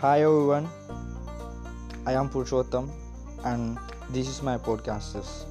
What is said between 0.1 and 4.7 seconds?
everyone, I am Purushottam and this is my